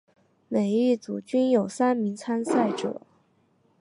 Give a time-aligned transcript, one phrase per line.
[0.47, 3.03] 每一组均有三名参赛者。